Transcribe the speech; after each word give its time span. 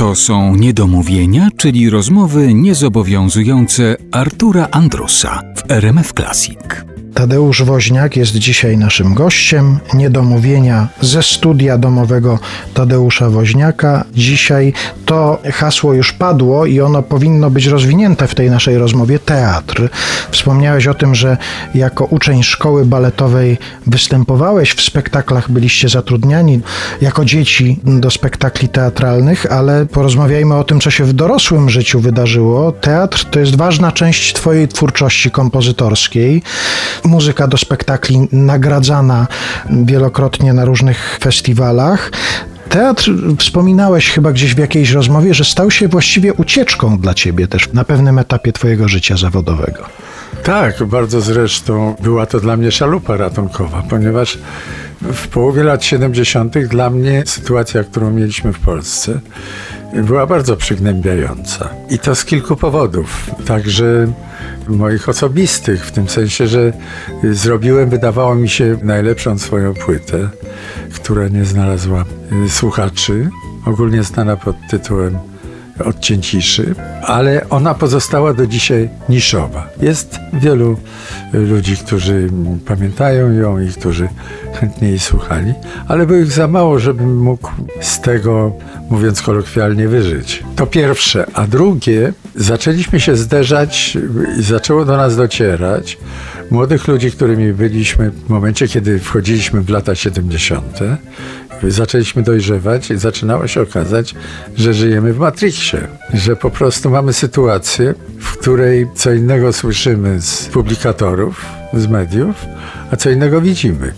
To 0.00 0.14
są 0.14 0.56
niedomówienia, 0.56 1.48
czyli 1.56 1.90
rozmowy 1.90 2.54
niezobowiązujące 2.54 3.96
Artura 4.12 4.68
Andrusa 4.70 5.42
w 5.56 5.70
RMF 5.70 6.12
Classic. 6.12 6.89
Tadeusz 7.14 7.62
Woźniak 7.62 8.16
jest 8.16 8.32
dzisiaj 8.32 8.78
naszym 8.78 9.14
gościem. 9.14 9.78
Niedomówienia 9.94 10.88
ze 11.00 11.22
studia 11.22 11.78
domowego 11.78 12.38
Tadeusza 12.74 13.30
Woźniaka. 13.30 14.04
Dzisiaj 14.14 14.72
to 15.06 15.38
hasło 15.52 15.94
już 15.94 16.12
padło 16.12 16.66
i 16.66 16.80
ono 16.80 17.02
powinno 17.02 17.50
być 17.50 17.66
rozwinięte 17.66 18.26
w 18.26 18.34
tej 18.34 18.50
naszej 18.50 18.78
rozmowie 18.78 19.18
teatr. 19.18 19.88
Wspomniałeś 20.30 20.86
o 20.86 20.94
tym, 20.94 21.14
że 21.14 21.36
jako 21.74 22.04
uczeń 22.04 22.42
szkoły 22.42 22.86
baletowej 22.86 23.58
występowałeś 23.86 24.72
w 24.72 24.82
spektaklach, 24.82 25.50
byliście 25.50 25.88
zatrudniani 25.88 26.60
jako 27.00 27.24
dzieci 27.24 27.80
do 27.84 28.10
spektakli 28.10 28.68
teatralnych, 28.68 29.52
ale 29.52 29.86
porozmawiajmy 29.86 30.54
o 30.54 30.64
tym, 30.64 30.80
co 30.80 30.90
się 30.90 31.04
w 31.04 31.12
dorosłym 31.12 31.70
życiu 31.70 32.00
wydarzyło. 32.00 32.72
Teatr 32.72 33.24
to 33.30 33.40
jest 33.40 33.56
ważna 33.56 33.92
część 33.92 34.32
Twojej 34.32 34.68
twórczości 34.68 35.30
kompozytorskiej 35.30 36.42
muzyka 37.04 37.46
do 37.46 37.56
spektakli 37.56 38.28
nagradzana 38.32 39.26
wielokrotnie 39.70 40.52
na 40.52 40.64
różnych 40.64 41.18
festiwalach. 41.20 42.10
Teatr, 42.68 43.10
wspominałeś 43.38 44.10
chyba 44.10 44.32
gdzieś 44.32 44.54
w 44.54 44.58
jakiejś 44.58 44.90
rozmowie, 44.90 45.34
że 45.34 45.44
stał 45.44 45.70
się 45.70 45.88
właściwie 45.88 46.34
ucieczką 46.34 46.98
dla 46.98 47.14
ciebie 47.14 47.48
też 47.48 47.72
na 47.72 47.84
pewnym 47.84 48.18
etapie 48.18 48.52
twojego 48.52 48.88
życia 48.88 49.16
zawodowego. 49.16 49.84
Tak, 50.42 50.84
bardzo 50.84 51.20
zresztą 51.20 51.94
była 52.02 52.26
to 52.26 52.40
dla 52.40 52.56
mnie 52.56 52.72
szalupa 52.72 53.16
ratunkowa, 53.16 53.82
ponieważ 53.90 54.38
w 55.02 55.28
połowie 55.28 55.62
lat 55.62 55.84
70. 55.84 56.58
dla 56.58 56.90
mnie 56.90 57.22
sytuacja, 57.26 57.84
którą 57.84 58.10
mieliśmy 58.10 58.52
w 58.52 58.58
Polsce, 58.58 59.20
była 59.94 60.26
bardzo 60.26 60.56
przygnębiająca. 60.56 61.68
I 61.90 61.98
to 61.98 62.14
z 62.14 62.24
kilku 62.24 62.56
powodów. 62.56 63.30
Także 63.46 64.12
moich 64.68 65.08
osobistych, 65.08 65.86
w 65.86 65.92
tym 65.92 66.08
sensie, 66.08 66.46
że 66.46 66.72
zrobiłem, 67.32 67.90
wydawało 67.90 68.34
mi 68.34 68.48
się, 68.48 68.78
najlepszą 68.82 69.38
swoją 69.38 69.74
płytę, 69.74 70.28
która 70.94 71.28
nie 71.28 71.44
znalazła 71.44 72.04
słuchaczy, 72.48 73.30
ogólnie 73.66 74.02
znana 74.02 74.36
pod 74.36 74.56
tytułem 74.70 75.18
odcięciszy, 75.84 76.74
ale 77.02 77.48
ona 77.50 77.74
pozostała 77.74 78.34
do 78.34 78.46
dzisiaj 78.46 78.88
niszowa. 79.08 79.68
Jest 79.82 80.18
wielu 80.32 80.76
ludzi, 81.32 81.76
którzy 81.76 82.28
pamiętają 82.66 83.32
ją 83.32 83.60
i 83.60 83.68
którzy 83.68 84.08
chętnie 84.54 84.88
jej 84.88 84.98
słuchali, 84.98 85.54
ale 85.88 86.06
było 86.06 86.18
ich 86.18 86.32
za 86.32 86.48
mało, 86.48 86.78
żebym 86.78 87.18
mógł 87.18 87.50
z 87.80 88.00
tego, 88.00 88.52
mówiąc 88.90 89.22
kolokwialnie, 89.22 89.88
wyżyć. 89.88 90.44
To 90.56 90.66
pierwsze. 90.66 91.26
A 91.34 91.46
drugie, 91.46 92.12
zaczęliśmy 92.36 93.00
się 93.00 93.16
zderzać 93.16 93.98
i 94.38 94.42
zaczęło 94.42 94.84
do 94.84 94.96
nas 94.96 95.16
docierać 95.16 95.98
młodych 96.50 96.88
ludzi, 96.88 97.10
którymi 97.10 97.52
byliśmy 97.52 98.10
w 98.10 98.28
momencie, 98.28 98.68
kiedy 98.68 98.98
wchodziliśmy 98.98 99.60
w 99.60 99.70
lata 99.70 99.94
70 99.94 100.78
zaczęliśmy 101.68 102.22
dojrzewać 102.22 102.90
i 102.90 102.98
zaczynało 102.98 103.46
się 103.46 103.62
okazać, 103.62 104.14
że 104.56 104.74
żyjemy 104.74 105.12
w 105.12 105.18
Matrixie, 105.18 105.88
że 106.14 106.36
po 106.36 106.50
prostu 106.50 106.90
mamy 106.90 107.12
sytuację, 107.12 107.94
w 108.18 108.38
której 108.38 108.86
co 108.94 109.12
innego 109.12 109.52
słyszymy 109.52 110.20
z 110.20 110.44
publikatorów, 110.44 111.46
z 111.74 111.86
mediów, 111.86 112.36
a 112.90 112.96
co 112.96 113.10
innego 113.10 113.40
widzimy. 113.40 113.92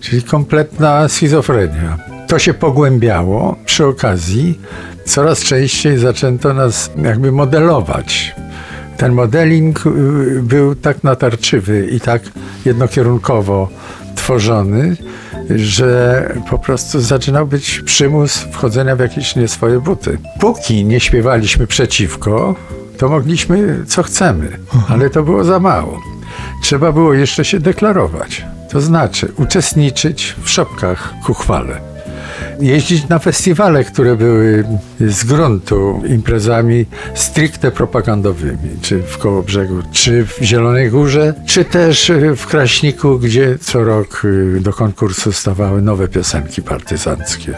Czyli 0.00 0.22
kompletna 0.22 1.08
schizofrenia. 1.08 1.98
To 2.28 2.38
się 2.38 2.54
pogłębiało 2.54 3.56
przy 3.64 3.86
okazji. 3.86 4.60
Coraz 5.04 5.40
częściej 5.40 5.98
zaczęto 5.98 6.54
nas 6.54 6.90
jakby 7.02 7.32
modelować. 7.32 8.34
Ten 9.04 9.12
modeling 9.12 9.86
y, 9.86 9.90
był 10.42 10.74
tak 10.74 11.04
natarczywy 11.04 11.88
i 11.90 12.00
tak 12.00 12.22
jednokierunkowo 12.64 13.68
tworzony, 14.16 14.96
że 15.56 16.28
po 16.50 16.58
prostu 16.58 17.00
zaczynał 17.00 17.46
być 17.46 17.80
przymus 17.80 18.38
wchodzenia 18.38 18.96
w 18.96 19.00
jakieś 19.00 19.36
nie 19.36 19.48
swoje 19.48 19.80
buty. 19.80 20.18
Póki 20.40 20.84
nie 20.84 21.00
śpiewaliśmy 21.00 21.66
przeciwko, 21.66 22.54
to 22.98 23.08
mogliśmy 23.08 23.84
co 23.86 24.02
chcemy, 24.02 24.58
ale 24.88 25.10
to 25.10 25.22
było 25.22 25.44
za 25.44 25.60
mało. 25.60 26.00
Trzeba 26.62 26.92
było 26.92 27.14
jeszcze 27.14 27.44
się 27.44 27.60
deklarować, 27.60 28.44
to 28.70 28.80
znaczy 28.80 29.32
uczestniczyć 29.36 30.36
w 30.42 30.50
szopkach 30.50 31.14
ku 31.26 31.34
chwale 31.34 31.93
jeździć 32.60 33.08
na 33.08 33.18
festiwale, 33.18 33.84
które 33.84 34.16
były 34.16 34.64
z 35.00 35.24
gruntu 35.24 36.02
imprezami 36.08 36.86
stricte 37.14 37.70
propagandowymi, 37.70 38.70
czy 38.82 39.02
w 39.02 39.18
Kołobrzegu, 39.18 39.82
czy 39.92 40.26
w 40.26 40.38
Zielonej 40.42 40.90
Górze, 40.90 41.34
czy 41.46 41.64
też 41.64 42.12
w 42.36 42.46
Kraśniku, 42.46 43.18
gdzie 43.18 43.58
co 43.58 43.84
rok 43.84 44.22
do 44.60 44.72
konkursu 44.72 45.32
stawały 45.32 45.82
nowe 45.82 46.08
piosenki 46.08 46.62
partyzanckie. 46.62 47.54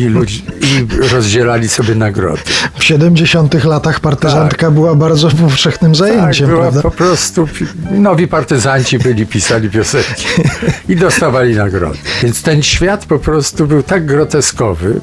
I, 0.00 0.04
ludzi, 0.04 0.44
i 0.60 0.86
rozdzielali 1.12 1.68
sobie 1.68 1.94
nagrody. 1.94 2.42
W 2.74 2.84
70 2.84 3.64
latach 3.64 4.00
partyzantka 4.00 4.66
tak. 4.66 4.74
była 4.74 4.94
bardzo 4.94 5.30
powszechnym 5.30 5.94
zajęciem, 5.94 6.46
tak, 6.46 6.56
była 6.56 6.62
prawda? 6.62 6.82
po 6.82 6.90
prostu 6.90 7.48
nowi 7.90 8.28
partyzanci 8.28 8.98
byli, 8.98 9.26
pisali 9.26 9.70
piosenki 9.70 10.26
i 10.88 10.96
dostawali 10.96 11.56
nagrody. 11.56 11.98
Więc 12.22 12.42
ten 12.42 12.62
świat 12.62 13.06
po 13.06 13.18
prostu 13.18 13.66
był 13.66 13.82
tak 13.82 14.06
groteskowy, 14.06 15.00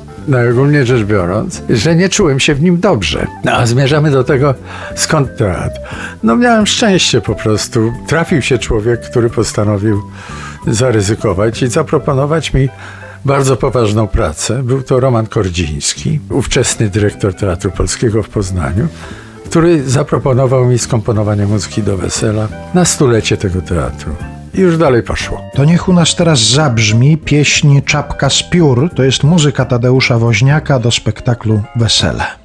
ogólnie 0.51 0.85
rzecz 0.85 1.03
biorąc, 1.03 1.61
że 1.69 1.95
nie 1.95 2.09
czułem 2.09 2.39
się 2.39 2.55
w 2.55 2.61
nim 2.61 2.79
dobrze. 2.79 3.27
No, 3.43 3.51
a 3.51 3.65
zmierzamy 3.65 4.11
do 4.11 4.23
tego, 4.23 4.53
skąd 4.95 5.37
teatr. 5.37 5.79
No 6.23 6.35
miałem 6.35 6.67
szczęście 6.67 7.21
po 7.21 7.35
prostu. 7.35 7.93
Trafił 8.07 8.41
się 8.41 8.57
człowiek, 8.57 9.01
który 9.01 9.29
postanowił 9.29 10.01
zaryzykować 10.67 11.61
i 11.61 11.67
zaproponować 11.67 12.53
mi 12.53 12.69
bardzo 13.25 13.57
poważną 13.57 14.07
pracę. 14.07 14.63
Był 14.63 14.81
to 14.81 14.99
Roman 14.99 15.27
Kordziński, 15.27 16.19
ówczesny 16.29 16.89
dyrektor 16.89 17.33
Teatru 17.33 17.71
Polskiego 17.71 18.23
w 18.23 18.29
Poznaniu, 18.29 18.87
który 19.45 19.89
zaproponował 19.89 20.65
mi 20.65 20.79
skomponowanie 20.79 21.45
muzyki 21.45 21.83
do 21.83 21.97
wesela 21.97 22.47
na 22.73 22.85
stulecie 22.85 23.37
tego 23.37 23.61
teatru. 23.61 24.15
I 24.53 24.61
już 24.61 24.77
dalej 24.77 25.03
poszło. 25.03 25.41
To 25.53 25.65
niech 25.65 25.89
u 25.89 25.93
nas 25.93 26.15
teraz 26.15 26.39
zabrzmi 26.39 27.17
pieśń 27.17 27.81
Czapka 27.81 28.29
z 28.29 28.43
piór. 28.43 28.89
To 28.95 29.03
jest 29.03 29.23
muzyka 29.23 29.65
Tadeusza 29.65 30.17
Woźniaka 30.17 30.79
do 30.79 30.91
spektaklu 30.91 31.61
Wesele. 31.75 32.38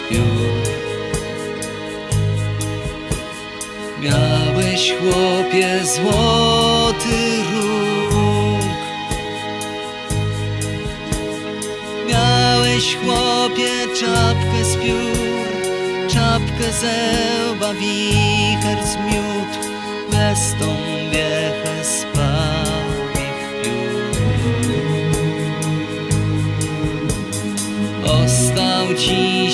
Piór. 0.00 0.76
Miałeś 4.02 4.92
chłopie 4.92 5.80
złoty 5.84 7.42
róg. 7.52 8.66
Miałeś 12.08 12.96
chłopie 12.96 13.70
czapkę 14.00 14.64
z 14.64 14.76
piór, 14.76 16.08
czapkę 16.08 16.72
zełba, 16.72 17.74
wicher 17.74 18.78
zmiótł, 18.86 19.68
bez 20.10 20.54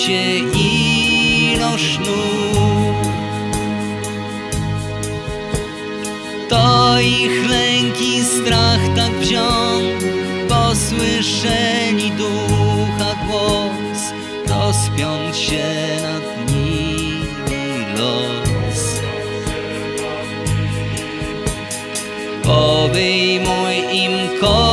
się 0.07 0.39
ilość 0.59 1.99
nóg. 1.99 3.13
To 6.49 7.01
ich 7.01 7.51
lęki, 7.51 8.25
strach 8.25 8.81
tak 8.97 9.13
wziął, 9.13 9.81
posłyszeli 10.49 12.11
ducha 12.11 13.15
głos, 13.27 14.01
rozpiąć 14.49 15.37
się 15.37 15.65
nad 16.03 16.51
nimi 16.55 17.25
los. 17.97 19.01
Obejmuj 22.49 23.75
im 23.93 24.41
kosy 24.41 24.72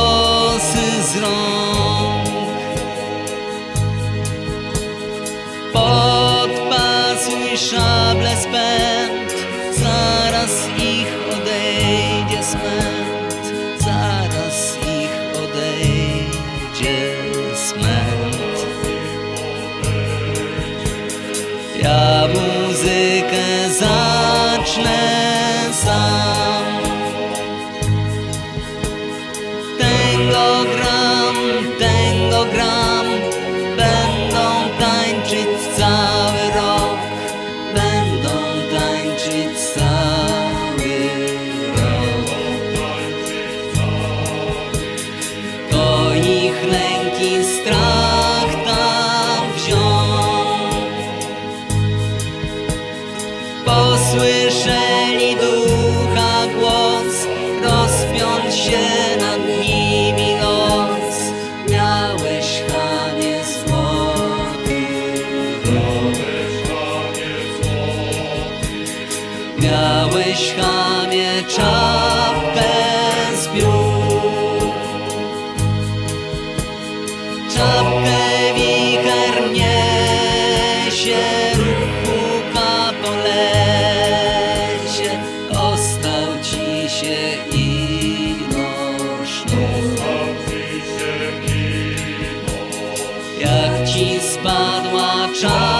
szable 7.60 8.36
spęd. 8.36 9.30
Zaraz 9.82 10.68
ich 10.78 11.12
odejdzie 11.32 12.44
smęt 12.44 13.44
Zaraz 13.78 14.76
ich 14.76 15.14
odejdzie 15.44 17.16
smęt 17.54 18.66
Ja 21.82 22.28
muzykę 22.34 23.70
zacznę 23.70 24.98
sam. 25.72 26.64
Tego 29.78 30.64
gram, 30.76 31.36
tego 31.78 32.44
gram 32.52 32.79
Miałeś 70.40 70.54
chamie 70.54 71.42
czapkę 71.48 72.70
z 73.36 73.48
piór 73.48 74.72
Czapkę 77.54 78.54
wicher 78.54 79.50
niesie, 79.52 81.16
huka 82.04 82.92
po 83.02 83.10
lesie, 83.10 85.10
ostał 85.50 86.42
ci 86.42 86.90
się 86.90 87.18
ino 87.52 88.70
sznur. 89.24 90.00
Jak 93.40 93.88
ci 93.88 94.20
spadła 94.20 95.28
czapka 95.40 95.79